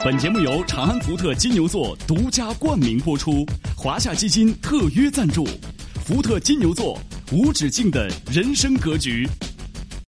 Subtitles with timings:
[0.00, 5.46] 本节目由长安福特金牛座独家冠名播出，华夏基金特约赞助，
[6.04, 6.98] 福特金牛座
[7.30, 9.28] 无止境的人生格局。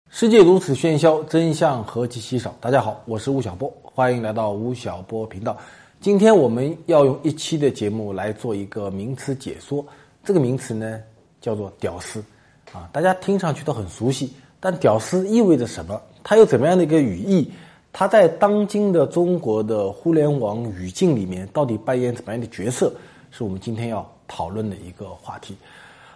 [0.08, 2.56] 世界如此喧嚣，真相何其稀少。
[2.62, 5.58] 大家好，我是吴晓波，欢迎来到吴晓波频道。
[6.00, 9.84] 今天我们要用一期的节目来做一个名词解说。
[10.24, 10.98] 这个名词呢
[11.42, 12.24] 叫做“屌丝”，
[12.72, 16.00] 啊，大家听上去都很熟悉，但“屌丝”意味着什么？
[16.22, 17.52] 它有怎么样的一个语义？
[17.96, 22.92] 他在当今的中国的互联网语境里面，到底扮演怎么样的角色，
[23.30, 25.56] 是我们今天要讨论的一个话题。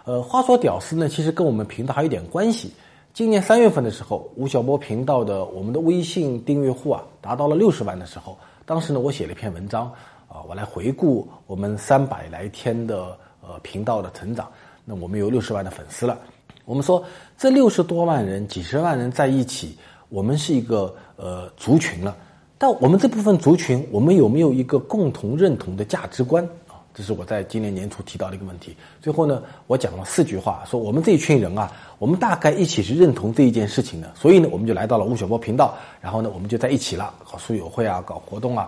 [0.03, 2.73] 呃，话说“屌丝”呢，其实跟我们频道还有点关系。
[3.13, 9.89] 今年三月份的时候，吴晓波频道的我们的微信订阅户啊，达到了六十万的时候，当时呢，我写了一篇文章
[10.27, 14.51] 啊，我来回顾我们三百来天的呃频道的成长。
[14.83, 16.19] 那我们有六十万的粉丝了。
[16.65, 17.01] 我们说
[17.37, 19.77] 这六十多万人、几十万人在一起。
[20.09, 22.17] 我们是一个呃族群了，
[22.57, 26.81] 但我们这部分族群，我们有没有一个共同认同的价值观啊？
[26.93, 28.75] 这是我在今年年初提到的一个问题。
[29.01, 38.67] 最后呢，我讲了四句话，说我们这一群人啊，我们大概一起是认同这一件事情的，所以呢，我们就来到了吴晓波频道，然后呢，我们就在一起了，搞书友会啊，搞活动啊。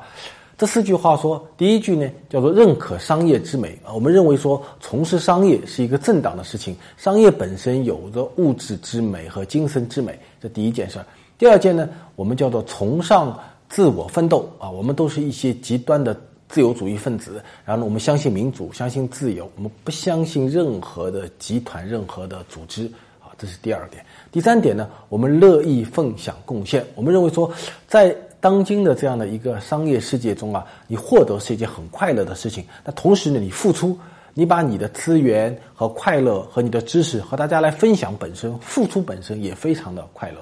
[0.58, 11.06] 这四句话说，第一句呢叫做认可商业之美啊，我们认为说从事商业是一个正当的事情，商业本身有着物质之美和精神之美，这第一件事儿。
[11.42, 13.36] 第二件呢，我们叫做崇尚
[13.68, 16.16] 自我奋斗啊，我们都是一些极端的
[16.48, 22.86] 自由主义分子，然后呢，我们相信民主，相信自由，我们不相信任何的集团、任何的组织
[23.20, 24.06] 啊，这是第二点。
[24.32, 27.52] 第三点呢，我们乐意分享贡献，我们认为说，
[27.88, 33.98] 在当今的这样的一个商业世界中啊，你获得是一件很快乐的事情，那同时呢，你付出，
[34.36, 40.38] 你把你的资源和快乐和你的知识和大家来分享，本身付出本身也非常的快乐。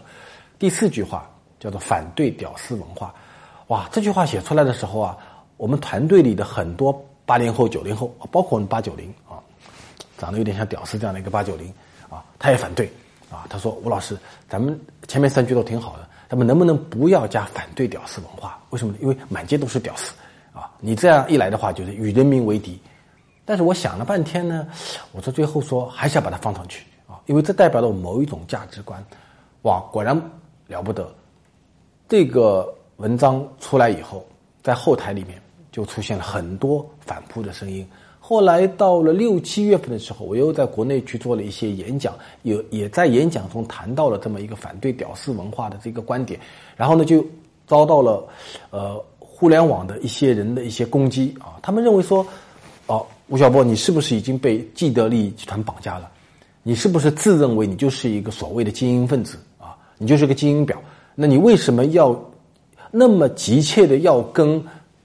[0.60, 1.26] 第四句话
[1.58, 3.16] 叫做反对屌丝文化，
[3.68, 3.88] 哇！
[3.94, 5.18] 这句话写出来的时候啊，
[5.56, 6.94] 我们团队里的很多
[7.26, 9.40] 八零后、九零后，包括我们八九零啊，
[10.18, 11.74] 长得有点像屌丝这样的一个八九零
[12.10, 12.92] 啊，他也反对
[13.32, 13.48] 啊。
[13.50, 14.18] 他说：“吴老师，
[14.50, 14.78] 咱们
[15.08, 18.60] 前面三句都挺好的，咱们能不能不要加反对屌丝文化？
[18.72, 19.00] 为什么呢？
[19.02, 20.14] 因为满街都是屌丝
[20.54, 20.70] 啊！
[20.82, 22.78] 你这样一来的话，就是与人民为敌。
[23.46, 24.68] 但是我想了半天呢，
[25.14, 29.02] 我说最后说还是要把它放上去啊，因为这代表了某一种价值观。
[29.62, 30.22] 哇，果然。”
[30.70, 31.12] 了不得，
[32.08, 34.26] 这个文章出来以后，
[34.62, 35.42] 在后台里面
[35.72, 37.86] 就出现了很多反扑的声音。
[38.20, 42.14] 后来到了六七月份的时候，我又在国内去做了一些演讲，
[42.44, 46.40] 有也在演讲中谈到了这么一个反对屌丝文化的这个观点。
[46.78, 47.26] 然后呢，就
[47.66, 48.24] 遭到了
[48.70, 52.24] 呃互联网的一些人的一些攻击啊，他们认为说，
[52.86, 56.08] 哦，吴晓波，你是不是已经被既得利益集团绑架了？
[56.62, 59.40] 你是不是自认为你就是一个所谓的精英分子？
[60.00, 60.82] 你就是个精英表，
[61.14, 62.20] 那你为什么要
[62.90, 64.60] 那么急切的要跟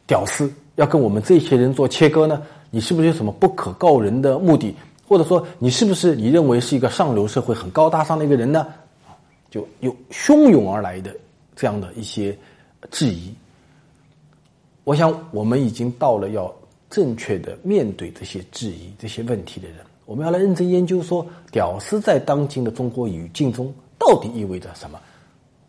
[0.07, 2.41] 屌丝，要跟我们这些人做切割呢？
[2.71, 4.75] 你是不是有什么不可告人的目的？
[5.07, 8.67] 或者说，你是不是你认为是一个上流社会很高大上的一个人呢？
[9.51, 11.15] 就有汹涌而来的
[11.55, 12.37] 这样的一些
[12.91, 13.35] 质疑。
[14.85, 16.53] 我想，我们已经到了要
[16.89, 19.79] 正确的面对这些质疑、这些问题的人。
[20.07, 23.73] 我们要来认真研究，说屌丝在当今的中国语境中。
[24.05, 24.99] 到底意味着什么？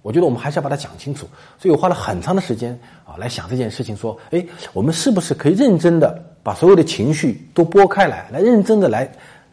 [0.01, 1.25] 我觉得我们还是要把它讲清楚。
[1.57, 3.96] 所以我花了很长的时间啊来想这件事情。
[3.96, 9.09] 说，哎，我们是不是可以认真的把所有的情绪都拨开来，来认真的来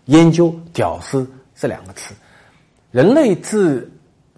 [0.06, 2.12] 研究“屌丝”这两个词？
[2.91, 3.91] 人类自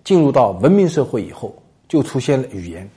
[0.05, 1.57] 进入到文明社会以后，
[1.89, 2.89] 就出现了语言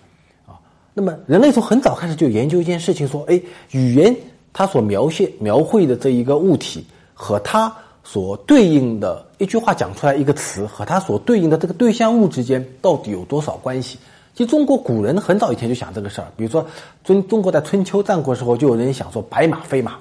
[0.45, 0.59] 啊。
[0.93, 3.41] 那么，人类从很早开始就研究一件事情，说，哎，
[3.71, 4.15] 语言
[4.53, 6.85] 它所描写、描绘的这一个物体
[7.15, 7.75] 和它。
[8.09, 13.99] 所对应的一句话讲出来一个词和它所对应的这个对象物之间到底有多少关系？
[14.33, 16.65] 其实中国古人很早以前就想这个事儿，比如说
[17.03, 19.91] 中中国在春秋战国时候就有人想说白马非马，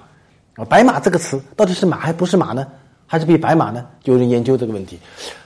[0.54, 2.64] 啊，白马这个词到底是马还不是马呢？
[3.08, 3.84] 还是比白马呢？
[4.04, 5.00] 就有人研究这个问题。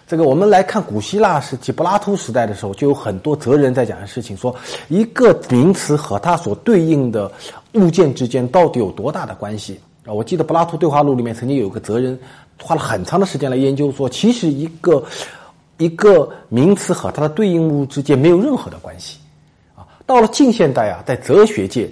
[0.07, 4.55] 这个我们来看古希腊时期柏拉图时代的时候，就有很多哲人在讲的事情，说
[4.89, 7.31] 一个名词和它所对应的
[7.73, 10.12] 物件之间到底有多大的关系啊？
[10.12, 12.19] 我记得柏拉图对话录里面曾经有个哲人。
[12.62, 15.03] 花了很长的时间来研究，说其实一个
[15.79, 19.19] 一个名词和它的对应物之间没有任何的关系，
[19.75, 21.91] 啊，到了近现代啊，在哲学界，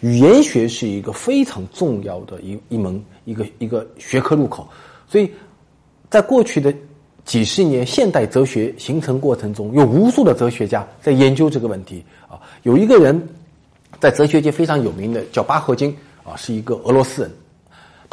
[0.00, 4.66] 语言学是一个非常重要的一一门一个一个学科入口，
[5.08, 5.30] 所以
[6.08, 6.72] 在过去的
[7.24, 12.04] 几十年现代哲学形成过程中，有无数的哲学家在研究这个问题。
[12.28, 12.38] 啊。
[12.62, 13.28] 有一个人
[13.98, 17.30] 在哲学界非常有名的，叫巴赫金啊，是一个俄罗斯人，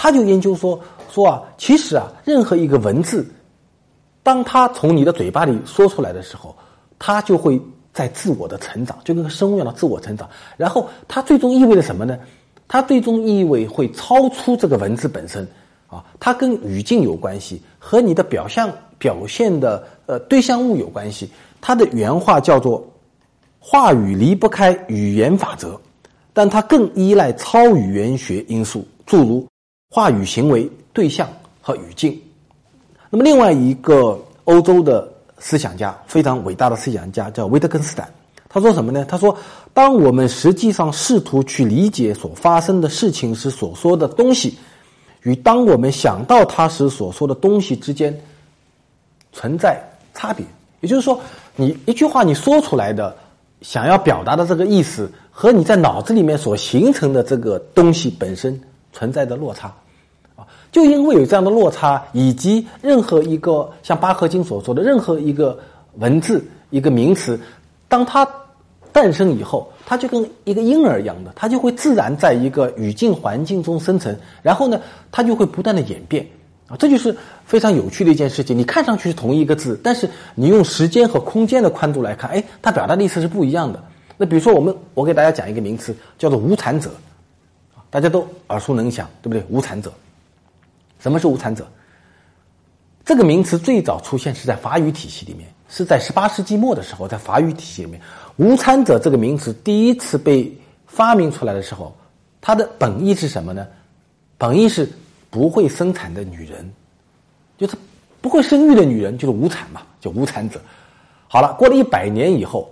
[0.04, 0.78] 他就研究说
[1.10, 3.26] 说啊，其实啊，任何一个文字，
[4.22, 6.54] 当他从你的嘴巴里说出来的时候，
[7.00, 7.58] 他就会。
[7.94, 10.28] 在自我的成长，就跟生物一样的自我成长。
[10.58, 12.18] 然后它最终意味着什么呢？
[12.68, 15.48] 它最终意味会超出这个文字本身
[15.86, 18.68] 啊，它跟语境有关系，和你的表象
[18.98, 21.30] 表现的呃对象物有关系。
[21.62, 22.84] 它的原话叫做
[23.62, 25.80] “话语离不开语言法则”，
[26.34, 29.48] 但它更依赖超语言学因素，诸如
[29.94, 31.30] 话语行为、对象
[31.62, 32.20] 和语境。
[33.12, 35.08] 那么另外一个欧洲的。
[35.40, 38.10] 思想家非常伟大的思想家叫维特根斯坦，
[38.48, 39.04] 他说什么呢？
[39.04, 39.38] 他说，
[39.74, 44.58] 当我们实际上试图去理解所发生的事情时所说的东西，
[45.24, 48.18] 与当我们想到它时所说的东西之间
[49.34, 50.46] 存在差别。
[50.80, 51.20] 也就是说，
[51.58, 53.14] 你一句话你说出来的
[53.62, 58.58] 想要表达的这个意思，和你在脑子里面所形成的这个东西本身
[58.94, 59.74] 存在的落差。
[60.74, 65.58] 就因为有这样的落差，以及任何一个像巴赫金所说的任何一个
[66.00, 67.40] 文字、一个名词，
[67.88, 68.28] 当它
[68.92, 74.82] 诞生以后，它就跟一个婴儿一样的，它就会自然在一个语境环境中生成，然后呢，
[75.12, 76.26] 它就会不断的演变
[76.68, 77.16] 啊，这就是
[77.46, 78.58] 非常有趣的一件事情。
[78.58, 83.80] 你看上去是同一个字，但是你用时间和空间的宽度来看，哎，它表达的意思是不一样的。
[84.18, 86.90] 那比如说，我们我给大家讲一个名词，叫做无产者，
[87.92, 89.46] 大家都耳熟能详，对不对？
[89.50, 89.94] 无产者。
[91.04, 91.68] 什么是无产者？
[93.04, 98.00] 这个名词最早出现是在法语体系里面，是在十八世纪末的时候，在法语体系里面，
[98.38, 100.50] 无产者这个名词第一次被
[100.88, 101.94] 发明出来的时候，
[102.40, 103.68] 它的本意是什么呢？
[104.38, 104.90] 本意是
[105.30, 106.72] 不会生产的女人，
[107.58, 107.76] 就是
[108.22, 110.62] 不会生育的女人，就是无产嘛，叫无产者。
[111.28, 112.72] 好了，过了一百年以后，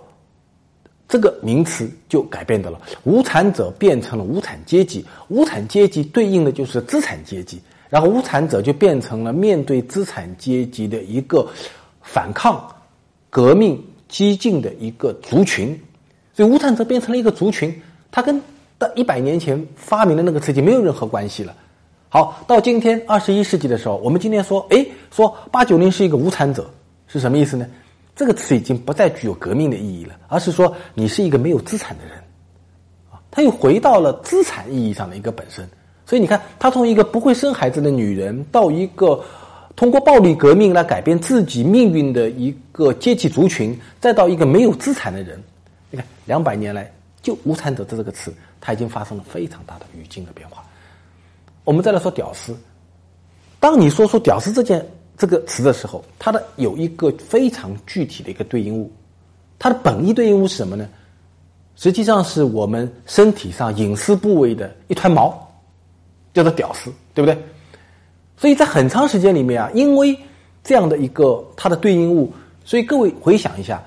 [1.06, 7.60] 这个名词就改变的了，无产者变成了无产阶级，无产阶级对应的就是资产阶级。
[7.92, 11.46] 然后无产者就变成了面对资产阶级的一个
[12.00, 12.66] 反抗、
[13.28, 13.78] 革命、
[14.08, 15.78] 激进的一个族群，
[16.32, 18.40] 所以无产者变成了一个族群，它跟
[18.78, 21.54] 到一百年前发明的那个词已经没有任何关系了。
[22.08, 26.70] 好，到今天二十一世纪的时候，我们今天说，哎，说八九零是一个无产者，
[27.08, 27.66] 是什么意思呢？
[28.16, 32.16] 这个词已经不再具有革命的意义了，而是说你是一个没有资产的人，
[33.10, 35.68] 啊，他又回到了资产意义上的一个本身。
[36.12, 39.18] 所以你看，他从一个不会生孩子的女人，到一个
[39.74, 45.42] 通过暴力革命来改变自己命运的一个阶级族群，再到一个没有资产的人，
[45.88, 46.92] 你看两百年来，
[47.22, 48.30] 就无产者这个词，
[48.60, 50.62] 它已经发生了非常大的语境的变化。
[51.64, 52.54] 我们再来说“屌丝”，
[53.58, 54.86] 当你说出“屌丝”这件
[55.16, 58.92] 这个词的时候，它的有一个非常具体的一个对应物，
[59.58, 60.86] 它的本意对应物是什么呢？
[61.74, 65.48] 实际上是我们身体上隐私部位的一团毛。
[66.32, 67.38] 叫做屌丝，对不对？
[68.36, 70.18] 所以在很长时间里面啊，因为
[70.64, 72.32] 这样的一个它的对应物，
[72.64, 73.82] 所以各位回想一下，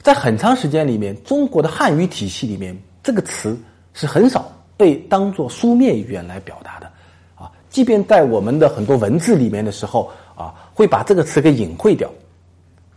[0.00, 3.56] 在很长时间里面，中国的汉语体系里面，这个词
[3.92, 6.90] 是很少被当做书面语言来表达的
[7.34, 7.50] 啊。
[7.68, 12.10] 即便在我们的很多文字里面的时候啊，会把这个词给隐晦掉，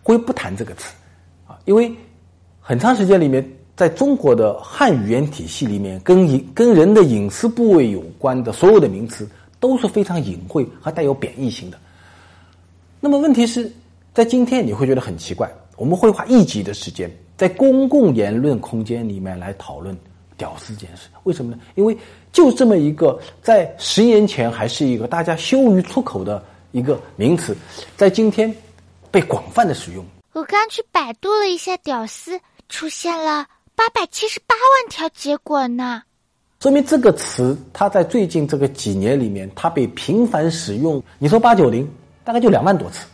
[0.01, 0.95] 会不谈这个词
[1.45, 1.93] 啊，因为
[2.59, 3.47] 很长时间里面。
[3.77, 9.29] 在中国的汉语言体系里面，跟隐跟人的隐私部位有关的所有的名词
[9.59, 11.77] 都是非常隐晦和带有贬义性的。
[12.99, 13.71] 那么问题是
[14.15, 17.07] 在今天你会觉得很奇怪，我们会花一集的时间
[17.37, 19.95] 在公共言论空间里面来讨论
[20.35, 21.59] “屌丝”这件事，为什么呢？
[21.75, 21.95] 因为
[22.33, 27.55] 就这么一个在十年前还是一个大家羞于出口的一个名词，
[27.95, 28.51] 在今天
[29.11, 30.03] 被广泛的使用。
[30.33, 33.45] 我刚去百度了一下“屌丝”，出现了。
[33.77, 36.01] 八百七十八万条结果呢，
[36.59, 41.01] 说明这个词它在最近这个几年里面，它被频繁使用。
[41.19, 41.87] 你说八九零，
[42.23, 43.05] 大概就两万多次，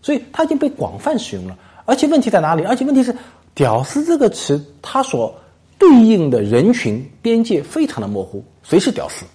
[0.00, 1.58] 所以它已经被广泛使用了。
[1.86, 2.62] 而且问题在哪里？
[2.62, 3.12] 而且问题是
[3.52, 5.34] “屌丝”这个词，它所
[5.76, 8.44] 对应的人群边界非常的模糊。
[8.62, 9.26] 谁是屌丝？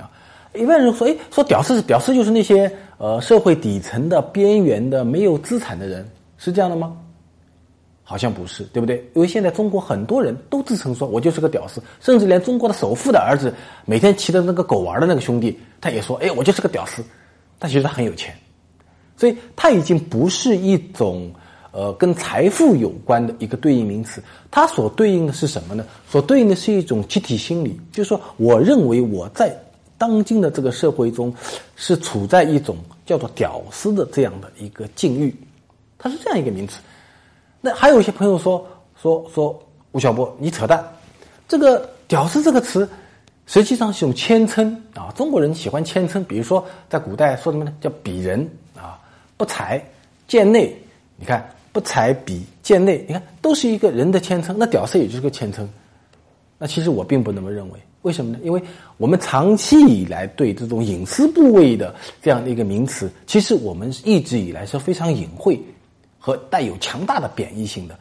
[0.00, 0.08] 啊，
[0.54, 6.08] 一般人说，哎，说屌丝是屌丝，就是那些呃社会底层的边缘的没有资产的人，
[6.38, 6.96] 是这样的吗？
[8.02, 8.96] 好像不是，对不对？
[9.14, 13.52] 因为现在中国很多人都自称说，我就是个屌丝，甚至连中国的首富的儿子
[13.84, 17.02] 每天骑着那个狗玩的那个兄弟，他也说，哎，我就是个屌丝。
[17.60, 18.34] 他其实他很有钱，
[19.16, 21.30] 所以他已经不是一种
[21.70, 24.20] 呃，跟财富有关的一个对应名词。
[24.50, 25.86] 它所对应的是什么呢？
[26.10, 29.56] 所对应的是一种集体心理，就是说，我认为我在
[29.96, 31.32] 当今的这个社会中
[31.76, 35.32] 是处在一种叫做“屌丝”的这样的一个境遇，
[35.96, 36.80] 它是这样一个名词。
[37.62, 38.66] 那还有一些朋友说
[39.00, 39.58] 说说
[39.92, 40.84] 吴晓波，你扯淡，
[41.48, 42.86] 这个“屌丝”这个词。
[43.44, 47.74] 实际上是一种谦称啊，中国人喜欢谦称，比如说在古代说什么呢？
[47.80, 48.98] 叫鄙人啊，
[49.36, 49.82] 不才
[50.28, 50.74] 贱内。
[51.16, 54.54] 你看不才鄙贱内，你看都是一个人的谦称。
[54.56, 55.68] 那屌丝也就是个谦称。
[56.56, 58.38] 那其实我并不那么认为，为什么呢？
[58.44, 58.62] 因为
[58.96, 65.60] 我们长期以来对这种隐私部位的这样的一个名词，其实我们一直以来是非常隐晦
[66.22, 67.98] 和带有强大的贬义性的。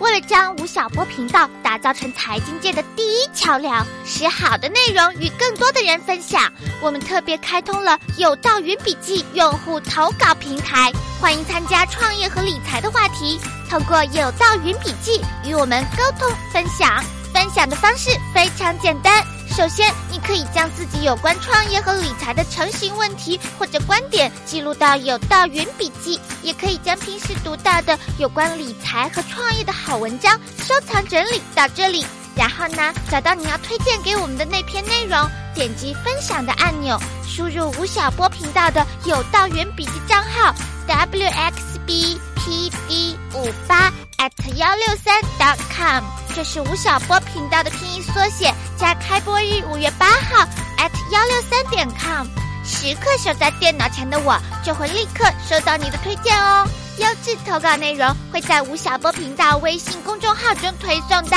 [0.00, 6.50] 为了将吴晓波频道打造成财经界的第一桥梁，使好的内容与更多的人分享，
[6.80, 10.90] 我们特别开通了有道云笔记用户投稿平台，
[11.20, 13.38] 欢迎参加创业和理财的话题，
[13.68, 17.04] 通过有道云笔记与我们沟通分享。
[17.40, 19.24] 分享的方式非常简单。
[19.56, 32.04] 首先，你可以将自己有关创业和理财的成型问题或者观点记录到有道云笔记，也可以将平时读到的有关理财和创业的好文章收藏整理到这里。
[32.36, 40.54] 然后呢，找到你要推荐给我们的那篇内容，点击分享的按钮，输入吴晓波频道的有道云笔记账号
[40.86, 50.44] w x b p d 五八 at 幺六三 dot com，这是吴晓波频道的拼音缩写加开播日五月八号
[50.78, 52.26] at 幺六三点 com。
[52.64, 56.66] 时刻守在电脑前的我，就会立刻收到你的推荐哦。
[56.98, 61.36] 优质投稿内容会在吴晓波频道微信公众号中推送的。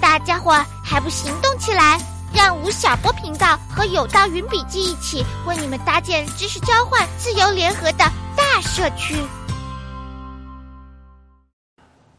[0.00, 2.00] 大家伙还不行动起来，
[2.32, 9.14] 让吴晓波频道和有道云笔记一起为你们搭建知识交换、自由联合的大社区。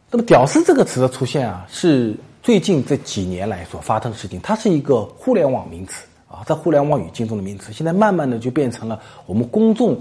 [0.10, 4.40] 那么“屌丝”这个词的出现啊，是最近这几年来所发生的事情。
[4.40, 10.00] 它是一个互联网名词啊，在互联网语境中的名词，现在慢慢的就变成了我们公众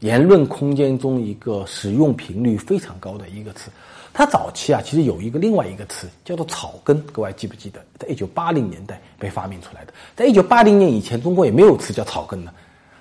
[0.00, 3.70] 言论空间中一个使用频率非常高的一个词。
[4.14, 7.78] 它早期啊，其实有一个另外一个词叫做草根，各位记不记得？
[7.98, 9.92] 在一九八零年代被发明出来的。
[10.16, 12.50] 在一九八零年以前，中国也没有词叫草根呢。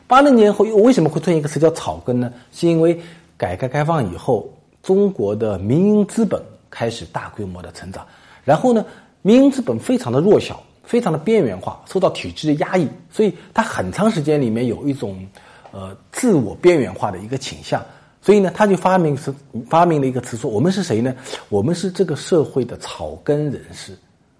[0.05, 2.34] 八零年后又为什么会出现一个词叫草根呢？
[2.51, 3.00] 是因为
[3.38, 4.50] 改革开放以后。
[4.83, 8.05] 中国的民营资本开始大规模的成长，
[8.43, 8.85] 然后呢，
[9.21, 15.23] 民营资本非常的弱小，非常的边缘化，受到体制的压抑，所以它很长时间里面有一种
[15.71, 17.83] 呃自我边缘化的一个倾向，
[18.21, 19.33] 所以呢，他就发明是
[19.69, 21.15] 发明了一个词说我们是谁呢？
[21.50, 23.97] 我们是这个社会的草根人士。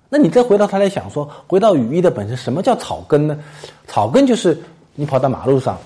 [0.10, 3.40] 那你再回到他来想说，回到语义的本身，什么叫草根呢？
[3.88, 4.60] 草根就是
[4.94, 5.78] 你跑到马路上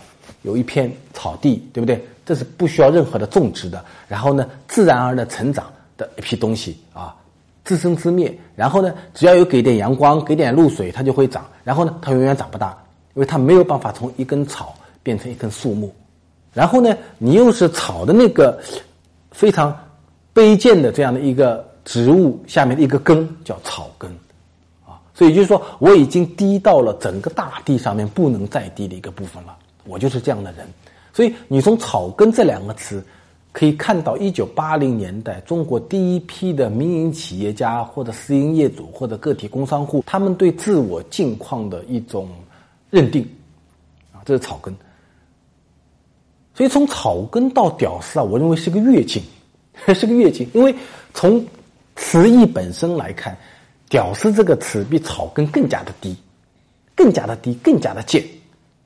[0.42, 2.04] 有一片草地，对不对？
[2.26, 7.16] 这是不需要任何的种植的，然后呢，自然而然成长的一批东西啊，
[7.64, 8.36] 自生自灭。
[8.56, 11.46] 然后呢，只要有给点阳光，给点露水，它就会长。
[11.64, 12.76] 然后呢，它永远长不大，
[13.14, 15.94] 因为它没有办法从一根草变成一根树木。
[16.52, 18.60] 然后呢，你又是草的那个
[19.30, 19.78] 非常
[20.34, 24.10] 卑贱的这样的一个植物下面的一个根，叫草根
[24.84, 24.98] 啊。
[25.14, 29.56] 所以就是说，我已经低到了整个大地上面不能再低的一个部分了。
[29.84, 30.66] 我就是这样的人。
[31.16, 33.02] 所以，你从“草根”这两个词，
[33.54, 42.28] 可以看到一九八零年代中国第一批的民营企业家或者私营业主或者个体工商户，他们对自我境况的一种
[42.90, 43.26] 认定，
[44.12, 44.76] 啊，这是草根。
[46.54, 49.24] 所以，从草根到屌丝啊，我认为是个跃进，
[49.96, 50.46] 是个跃进。
[50.54, 50.76] 因为
[51.14, 51.42] 从
[51.96, 53.38] 词义本身来看
[53.88, 56.14] ，“屌丝”这个词比草根更加的低，
[56.94, 58.22] 更加的低，更加的贱。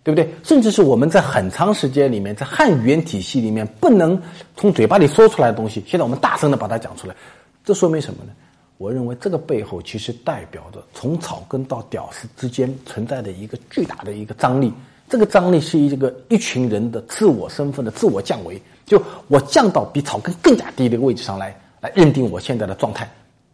[0.10, 0.36] 对不对？
[0.44, 4.20] 甚至是我们在很长时间里面，在汉语言体系里面不能
[4.58, 7.16] 从嘴巴里说出来的东西，现在我们大声的把它讲出来，
[7.64, 8.32] 这说明什么呢？
[8.78, 14.74] 我认为这个背后其实代表着从草根到屌丝之间存在的一个巨大的一个张力。
[15.08, 23.08] 这个张力是一个一群人的自我身份的自我降维，就我降到比草根更加低的一个位置上来，来认定我现在的状态，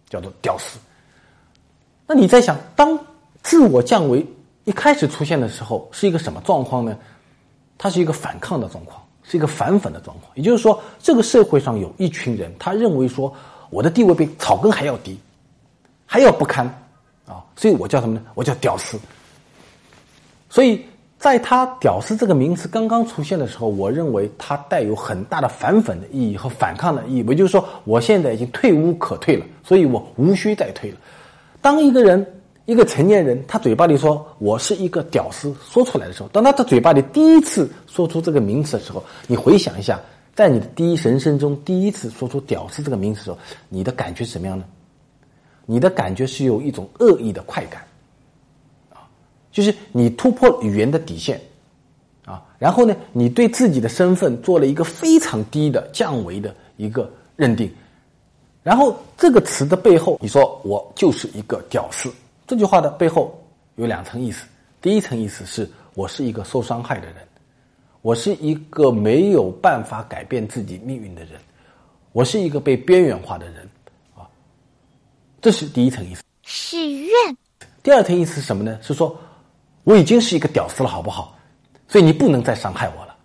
[0.10, 0.78] 叫做屌丝。
[2.08, 2.98] 那你在想，当
[3.42, 4.26] 自我降维？
[4.66, 6.98] 一开始出现的时候是一个什么状况呢？
[7.78, 10.32] 它是一个反抗的状况，是一个反粉的状况。
[10.34, 13.32] 也就是说，这个社会上有一群人，他认为说
[13.70, 15.20] 我的地位比草根还要低，
[16.06, 16.66] 还要不堪
[17.28, 18.22] 啊，所以我叫什么呢？
[18.34, 18.98] 我叫屌丝。
[20.50, 20.84] 所以
[21.20, 27.26] 在他“屌丝”这个名词刚刚出现的时候，我认为它带有很大的反粉的意义和反抗的意义。
[27.28, 30.98] 也就是说，我现在已经退无可退了，所以我无需再退了。
[31.62, 32.26] 当一个人。
[32.66, 40.02] 一个成年人，他嘴巴里说“我是一个屌丝”，说出来的时候，当他的嘴巴里第一次说出这个名词的时候，你回想一下，
[40.34, 43.38] 在你的第一人生中第一次说出“屌丝”这个名词的时候，
[43.70, 44.66] 你的感觉是什么样呢？
[45.68, 47.84] 你的感觉是有一种恶意的快感，
[48.92, 49.06] 啊，
[49.52, 51.40] 就是你突破语言的底线，
[52.26, 57.72] 啊，然后呢，你对自己的身份做了一个非常低的降维的一个认定，
[58.64, 62.12] 然后这个词的背后，你说我就是一个屌丝，
[62.48, 63.44] 这句话的背后
[63.76, 64.46] 有两层意思，
[64.82, 67.16] 第一层意思是我是一个受伤害的人。
[68.02, 71.40] 我是一个没有办法改变自己命运的人，
[72.12, 73.68] 我是一个被边缘化的人，
[74.16, 74.30] 啊，
[75.42, 76.22] 这是第一层意思。
[76.44, 77.12] 是怨。
[77.82, 78.78] 第二层意思是什么呢？
[78.80, 79.20] 是说
[79.84, 81.36] 我已经是一个屌丝了，好不好？
[81.88, 83.16] 所以你不能再伤害我了，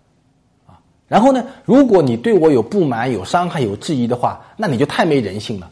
[0.65, 0.81] 啊。
[1.07, 5.71] 然后呢，如果你对我有不满、有伤害、有质疑的话，那你就太没人性了，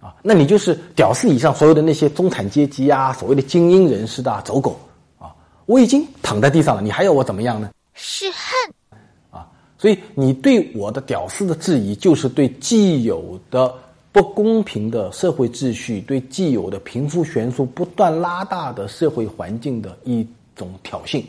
[0.00, 4.78] 啊，那你就是屌丝以上所有的那些中产阶级啊，所谓的精英人士的走狗，
[5.18, 5.34] 啊，
[5.64, 7.70] 我已经躺在地上了，你还要我怎么样呢？
[7.94, 9.00] 是恨，
[9.30, 9.48] 啊，
[9.78, 13.74] 所以你对我的屌丝的质疑，就是对既有的
[14.12, 21.24] 不公平的社会秩序，对既有的贫富悬殊不断拉大的社会环境的一种挑衅，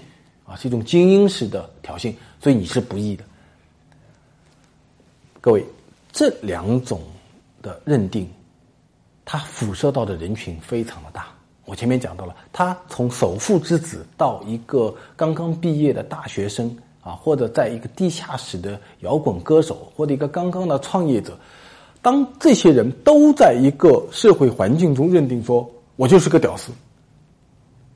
[0.46, 3.24] 啊，是一种精英式的挑衅，所以你是不义的。
[5.40, 5.66] 各位，
[6.12, 7.02] 这两种
[7.62, 8.30] 的认定，
[9.29, 11.27] 它辐射到的人群非常的大。
[11.65, 21.38] 我前面讲到了，他从首富之子到一个刚刚毕业的大学生啊，或者在一个地下室的摇滚歌手，或者一个刚刚的创业者，
[22.01, 26.72] 当这些人都在一个社会环境中认定说我就是个屌丝，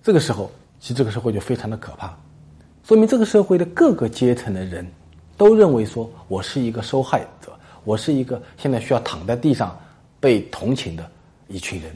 [0.03, 2.13] 这个时候，其实这个社会就非常的可怕，
[2.83, 4.85] 说明这个社会的各个阶层的人
[5.37, 9.79] 都认为说我是一个受害者，我是一个现在需要躺在地上
[10.19, 11.09] 被同情的。
[11.51, 11.91] 一群人。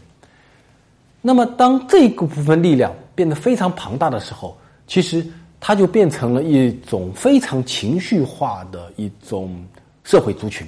[1.21, 5.25] 那么，当这个部分力量变得非常庞大的时候，其实
[5.59, 9.65] 它就变成了一种非常情绪化的一种
[10.03, 10.67] 社会族群，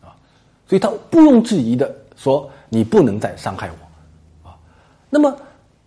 [0.00, 0.16] 啊，
[0.66, 4.56] 所以他毋庸置疑的说：“你不能再伤害我。”啊，
[5.10, 5.36] 那么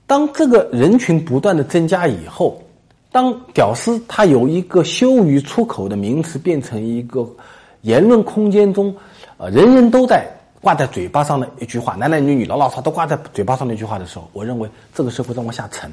[0.05, 2.61] 当这个人群不断的增加以后，
[3.11, 7.27] 当“屌丝”它有一个羞于出口的名词，变成一个
[7.81, 8.95] 言论空间中，
[9.39, 10.27] 啊，人人都在。
[10.59, 15.91] 挂在嘴巴上的一句话，男男女女老老少都挂在嘴巴上的一句话的时候，我认为这个社会在往下沉，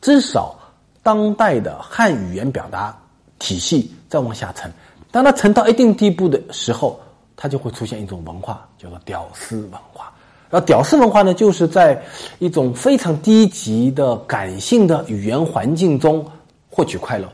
[0.00, 0.58] 至少
[1.02, 2.96] 当代的汉语言表达
[3.38, 4.70] 体系在往下沉。
[5.12, 6.98] 当它沉到一定地步的时候，
[7.36, 10.12] 它就会出现一种文化，叫做“屌丝文化”。
[10.50, 12.02] 而“屌丝文化”呢，就是在
[12.40, 16.28] 一种非常低级的感性的语言环境中
[16.68, 17.28] 获取快乐。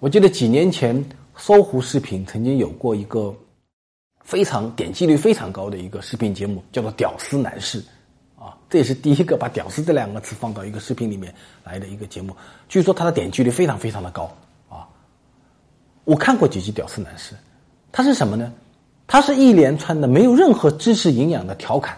[0.00, 1.04] 我记得几年前
[1.36, 3.34] 搜狐视频曾经有过一个。
[4.24, 7.78] 非常点击率非常高的一个视频节目，叫做《屌丝男士》，
[8.42, 11.32] 啊，这也是第一个把“屌丝”这两个词放到一个视频里面
[11.62, 12.34] 来的一个节目。
[12.66, 14.34] 据说它的点击率非常非常的高，
[14.70, 14.88] 啊，
[16.04, 17.34] 我看过几集《屌丝男士》，
[17.92, 18.50] 它是什么呢？
[19.06, 21.94] 它是一连串的没有任何知识营养的调侃，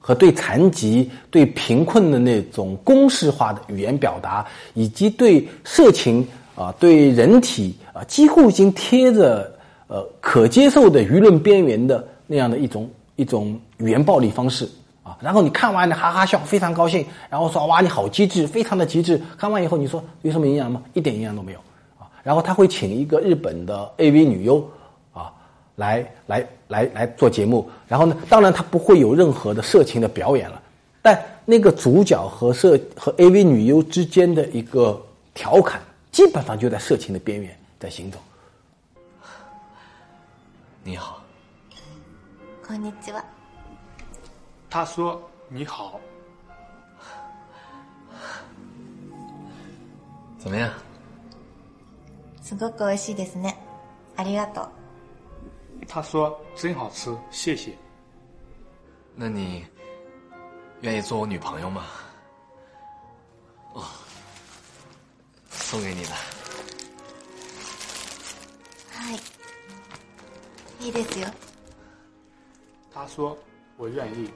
[0.00, 4.44] 和对残疾、对贫困的那种公式化的语言表达，
[4.74, 9.51] 以及对色情啊、对人体啊，几乎已经贴着。
[9.92, 14.66] 呃，可接受的舆论边缘的那样的一种一种语言暴力方式
[15.02, 19.20] 啊，然后你看完你哈哈笑，非常高兴，然后说哇你好机智，非常的机智。
[19.36, 20.82] 看完以后你说有什么营养吗？
[20.94, 21.58] 一点营养都没有
[21.98, 22.08] 啊。
[22.22, 24.66] 然后他会请一个日本的 AV 女优
[25.12, 25.30] 啊
[25.76, 30.58] 来来来来做节目，然后呢，当然他不会有任何的色情的表演了，
[31.02, 34.98] 但那个主角和色和 AV 女优之间的一个
[35.34, 38.18] 调侃，基本上就在色情的边缘在行走。
[40.83, 41.21] 你好，
[42.65, 43.23] こんにちは。
[44.69, 45.99] 他说：“你好，
[50.39, 50.71] 怎么样？
[52.41, 53.57] すごく美味しいですね。
[54.15, 54.69] ありがとう。
[55.87, 57.77] 他说真好吃，谢谢。
[59.15, 59.65] 那你
[60.81, 61.83] 愿意做我女朋友吗？
[63.73, 63.83] 哦，
[65.49, 66.09] 送给你的。
[70.81, 71.27] いいですよ。
[72.93, 73.37] 他说：“
[73.77, 74.29] 我愿意。”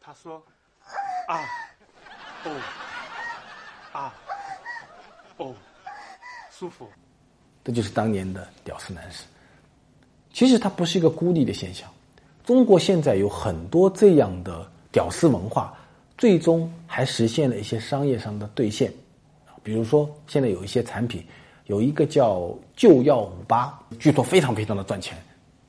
[0.00, 0.40] 他说：“
[1.28, 1.40] 啊，
[2.44, 2.60] 哦，
[3.92, 4.14] 啊，
[5.38, 5.54] 哦，
[6.50, 6.88] 舒服。”
[7.64, 9.24] 这就是当年的屌丝男士。
[10.32, 11.92] 其实它不是一个孤立的现象，
[12.44, 15.76] 中国现在有很多这样的屌丝文化，
[16.16, 18.92] 最终还实现了一些商业上的兑现。
[19.62, 21.26] 比如说，现在有一些产品。
[21.67, 25.17] 有一个叫就要五八，据说非常非常的赚钱，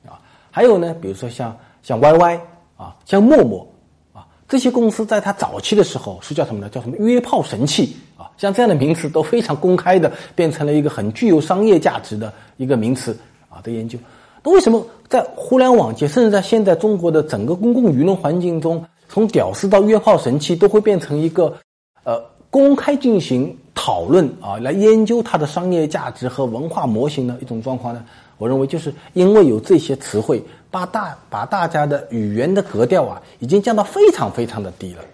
[0.05, 0.19] 啊，
[0.51, 2.39] 还有呢，比如说像像 YY
[2.75, 3.65] 啊，像陌陌
[4.13, 6.69] 啊，这些公司在它早期的时候是叫什么呢？
[6.69, 8.29] 叫什么约炮神器啊？
[8.37, 13.97] 像这样的名词都非常公开的变成了一个很具有商业价值的一个名词啊的研究。
[14.43, 21.55] 那为什么在互联网界，甚至在现在中国的整个公共舆论环境中，从屌丝到约炮神器都会变成一个
[22.03, 28.03] 呃公开进行讨论啊，来研究它的商业价值和文化模型的一种状况呢？
[28.37, 30.43] 我认为就是因为有这些词汇。
[30.71, 35.05] 把大把大家的语言的格调啊，已经降到非常非常的低了。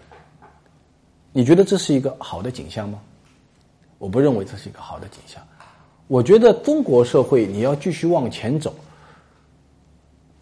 [1.31, 2.99] 你觉得这是一个好的景象吗？
[3.99, 5.39] 我不认为这是一个好的景象。
[6.07, 8.73] 我觉得中国社会你要继续往前走，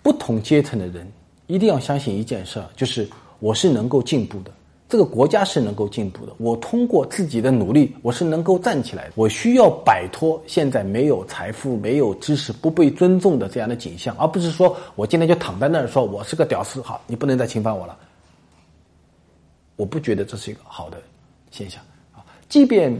[0.01, 1.05] 不同阶层的人
[1.47, 3.05] 一定要相信一件事儿，就是
[3.39, 4.51] 我是能够进步的。
[4.89, 9.11] 这个国家是能够进步的，我通过自己的努力，我是能够站起来的。
[9.13, 17.95] 我需要摆脱现在没有财富、没有知识、不被尊重的这样的景象，而不是说我今天就躺在那儿说我是个屌丝，好，你不能再侵犯我了。
[19.75, 20.97] 我不觉得这是一个好的
[21.51, 21.79] 现象
[22.11, 22.25] 啊。
[22.49, 22.91] 即便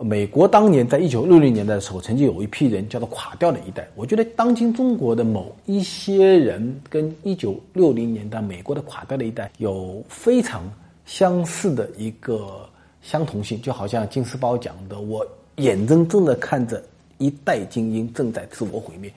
[0.00, 10.68] 美国当年在一九六零年代的时候，曾经有一批人叫做垮掉的一代，我觉得当今中国的某一些人跟一九六零年代美国的垮掉的一代有非常。
[11.06, 12.68] 相似的一个
[13.00, 16.82] 相同性，就好像金斯堡讲的：“我眼睁睁的看着
[17.16, 19.10] 一代精英正在自我毁灭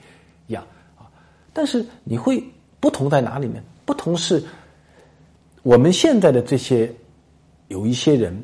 [0.46, 0.64] 一样
[0.96, 1.04] 啊。”
[1.52, 2.42] 但是你会
[2.78, 3.60] 不同在哪里呢？
[3.84, 4.42] 不同是
[5.62, 6.90] 我们现在的这些
[7.66, 8.40] 有一些人，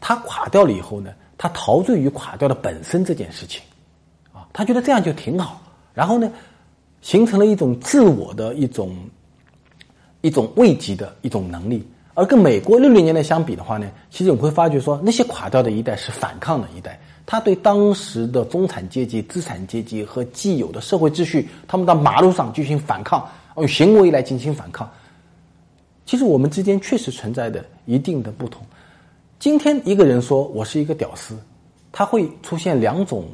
[0.00, 3.60] 他垮掉了以后呢，他陶醉于垮掉的本身这件事情
[4.32, 6.32] 啊，他觉得这样就挺好，然后呢，
[7.02, 8.96] 形成了一种自我的一种
[10.22, 11.86] 一种慰藉的一种能力。
[12.14, 24.88] 而跟美国六零年代相比的话呢，其实我们会发觉说，那些垮掉的一代是反抗的一代，他对当时的中产阶级、资产阶级和既有的社会秩序，他们到马路上进行反抗，用行为来进行反抗。
[26.06, 28.62] 其实我们之间确实存在的一定的不同。
[29.40, 31.36] 今天一个人说我是一个屌丝，
[31.90, 33.24] 他会出现两种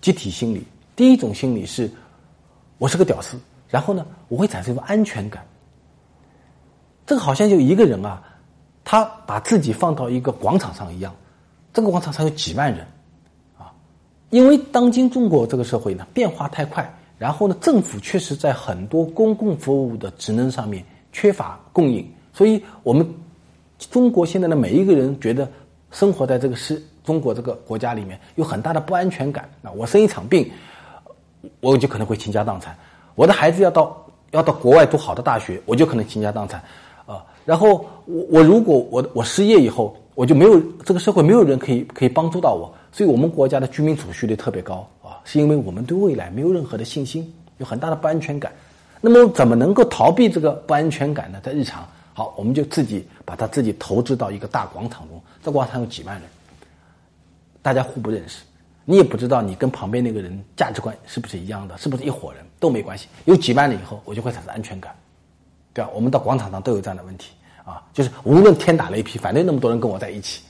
[0.00, 0.62] 集体心理。
[0.94, 1.90] 第一种心理是，
[2.78, 3.36] 我是个屌丝，
[3.68, 5.44] 然后呢，我会产生一种安全感。
[7.08, 8.22] 这个好像就一个人啊，
[8.84, 11.14] 他把自己放到一个广场上一样，
[11.72, 12.86] 这个广场上有几万人，
[13.56, 13.72] 啊，
[14.28, 23.08] 因为当今中国这个社会呢变化太快，然后呢政府确实在很多公共服务的职能上面缺乏供应，所以我们
[23.78, 25.50] 中国现在的每一个人觉得
[25.90, 30.50] 生活在这个是中国这个国家里面有很大的不安全感啊，我生一场病，
[31.60, 32.76] 我就可能会倾家荡产，
[33.14, 33.96] 我的孩子要到
[34.32, 36.62] 要到国外读好的大学，我就可能倾家荡产。
[37.48, 48.52] 然后我我如果我我失业以后，我就没有这个社会没有人可以可以帮助到我，所以我们国家的居民储蓄率特别高啊，是因为我们对未来没有任何的信心，有很大的不安全感。
[49.00, 51.40] 那么怎么能够逃避这个不安全感呢？
[51.42, 56.24] 在日常，好，我们就自己把它自己投资到一个大广场中，这广场有几万人，
[57.62, 58.42] 大家互不认识，
[58.84, 63.08] 你也不知道你跟旁边那个人价值观是不是一样的，是不是一伙人都没关系。
[63.24, 64.94] 有几万人以后，我就会产生安全感。
[65.74, 65.90] 对吧？
[65.94, 67.30] 我们到广场上都有这样的问题
[67.68, 70.40] 啊，就是无论天打雷劈，反正那么多人跟我在一起，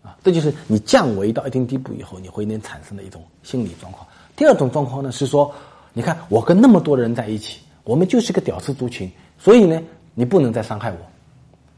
[0.00, 4.06] 啊，这就是你降维到一定地步以后，你会能产生的一种心理状况。
[4.36, 5.52] 第二种状况呢是说，
[5.92, 9.82] 你看我跟那么多人在一起，我们就是个屌丝族群，所以呢，
[10.14, 10.98] 你不能再伤害我，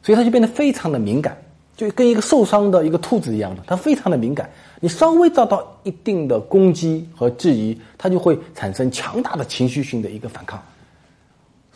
[0.03, 1.35] 所以他就变得非常的敏感，
[1.79, 4.51] 就跟一个受伤的一个兔子一样的，他非常的敏感。
[4.81, 10.62] 你稍微遭到一定的攻击和质疑，他就会产生强大的情绪性的一个反抗。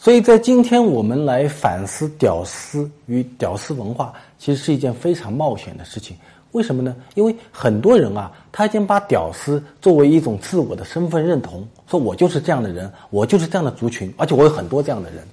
[0.00, 6.16] 所以在今天，我们来反思屌丝与屌丝文化，其实是一件非常冒险的事情。
[6.52, 6.94] 为什么呢？
[7.14, 15.26] 因为很多人啊，他已经把屌丝作为一种自我的身份认同，说我就是这样的人，我就是这样的族群，而且我有很多这样的人。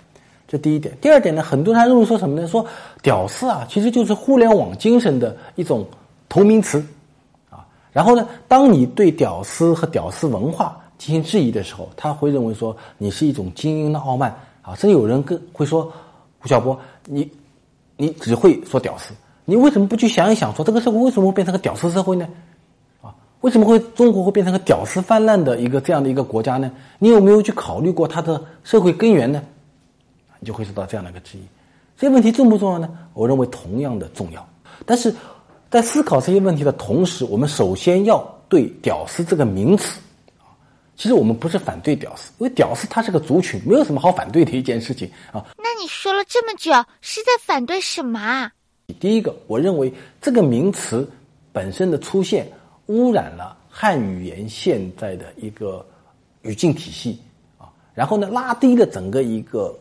[0.47, 0.97] 这第一点。
[0.99, 2.47] 第二点呢，很多人还认为说什么呢？
[2.47, 2.65] 说
[3.03, 5.85] 屌丝啊，其实就是互联网精神的一种
[6.27, 6.83] 同名词
[7.51, 7.65] 啊。
[7.93, 14.35] 然后呢，当你对屌丝和屌丝文化进行质疑的时候，他会认为说你是一种精英的傲慢。
[14.65, 15.91] 啊，甚至有人跟会说，
[16.39, 17.29] 胡晓波，你
[17.97, 19.13] 你只会说屌丝，
[19.45, 22.27] 你为什么不去想一想，说这个社会为什么会变成个屌丝社会呢？
[23.01, 26.71] 啊，为什么会中国会变成个屌丝泛滥的一个这样的一个国家呢？
[26.97, 29.43] 你有没有去考虑过它的社会根源呢？
[30.39, 31.41] 你就会受到这样的一个质疑。
[31.95, 32.89] 这些问题重不重要呢？
[33.13, 34.45] 我认为同样的重要。
[34.85, 35.13] 但是
[35.69, 38.17] 在思考这些问题的同时，我们首先要
[38.49, 40.01] 对“屌丝”这个名词。
[40.95, 45.45] 其实我们不是反对屌丝，因为屌丝他是个族群，没有什么好反对的一件事情啊。
[45.57, 48.51] 那你说了这么久，是在反对什么啊？
[48.99, 51.09] 第一个，我认为这个名词
[51.51, 52.47] 本身的出现
[52.85, 55.85] 污染了汉语言现在的一个
[56.43, 57.19] 语境体系
[57.57, 59.77] 啊，然后呢，拉低了整个一个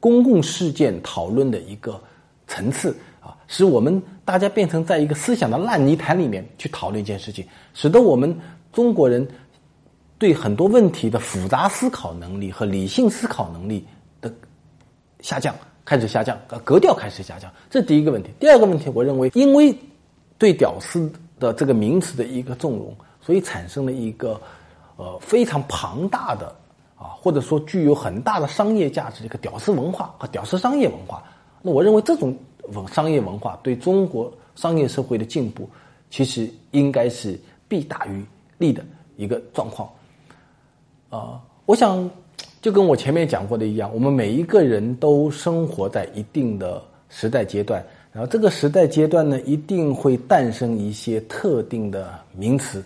[0.00, 2.00] 公共事件讨论的一个
[2.46, 8.34] 层次啊，使我们大家变成在一个思想的烂泥潭里面去讨论一件事情，使得我们
[8.72, 9.26] 中国人
[10.18, 13.86] 对很多问题的复杂思考能力和理性思考能力
[14.20, 14.32] 的
[15.20, 18.30] 下降开始下降，格调开始下降，这是第一个问题。
[18.40, 19.76] 第二个问题，我认为因为
[20.38, 24.40] 对“屌丝”的这个名词的一个纵容，所以产生了一个
[24.96, 26.54] 呃非常庞大的。
[26.98, 31.22] 啊，或者说具有很大的商业价值的一个屌丝文化和屌丝商业文化，
[31.60, 32.34] 那我认为这种
[32.68, 35.68] 文商业文化对中国商业社会的进步，
[36.08, 38.24] 其实应该是弊大于
[38.56, 38.82] 利的
[39.18, 39.86] 一个状况。
[41.08, 42.10] 啊，我想
[42.60, 52.84] 就跟我前面讲过的一样，我们每一个人都生活在一定的时代阶段，然后这个时代阶段呢，一定会诞生一些特定的名词。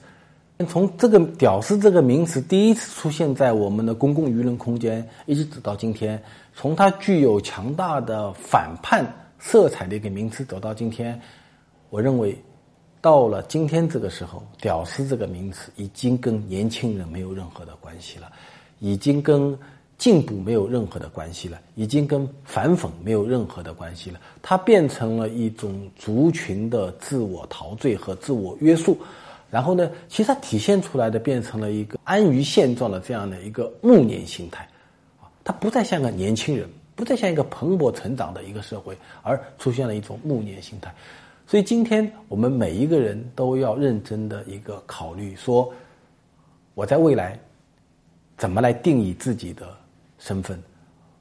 [0.68, 6.22] 从这个“屌丝”这个名词第一次出现在我们的公共舆论空间，一直走到今天，
[6.54, 9.02] 从它具有强大的反叛
[9.38, 11.18] 色彩的一个名词走到今天，
[11.88, 12.36] 我认为，
[13.00, 18.30] 到了今天这个时候，“屌丝”这个名词已经跟年轻人没有任何的关系了，
[18.78, 19.58] 已经跟
[19.96, 28.98] 进步没有任何的关系了，已经跟反讽没有任何的关系了，它变成了一种族群的自我陶醉和自我约束。
[29.50, 34.68] 然后呢，其实它体现出来的变成了一个安于现状的这样的一个暮年心态，
[35.20, 40.94] 啊，它不再像个年轻人，不再像一个蓬勃成长的一个社会，而出现了一种暮年心态。
[41.50, 45.68] 所以今天我们每一个人都要认真的一个考虑，说
[46.74, 47.36] 我在未来
[48.38, 49.76] 怎么来定义自己的
[50.20, 50.56] 身份？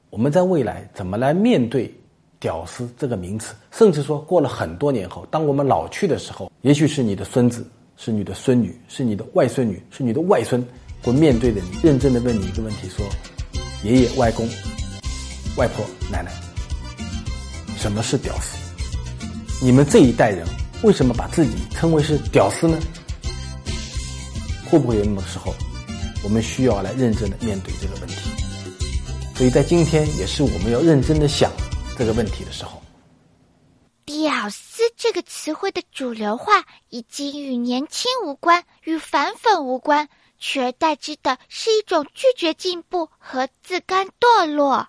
[0.08, 1.92] 我们在未来怎么来面对
[2.38, 3.56] “屌丝”这个名词？
[3.72, 7.66] 甚至说过了很多年后，当我们老去的时候，也许是你的孙子。
[7.96, 10.64] 是你的孙女，是你的外孙女，是你的外孙，
[11.02, 13.04] 会面对着你，认真的问你一个问题：说，
[13.82, 14.48] 爷爷、外公、
[15.56, 16.30] 外婆、奶奶，
[17.76, 18.59] 什么是屌丝？
[19.62, 20.46] 你们这一代人
[20.82, 22.80] 为什么把自己称为是屌丝呢？
[24.70, 25.54] 会不会有那么时候，
[26.24, 28.30] 我们需要来认真的面对这个问题？
[29.36, 31.52] 所以在今天，也是我们要认真的想
[31.98, 32.80] 这个问题的时候。
[34.06, 44.88] 屌丝这个词汇的主流化已经与年轻无关，与反讽无关，取而代之的是一种拒绝进步和自甘堕落。